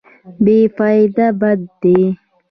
[0.43, 1.99] بې فایده بد دی.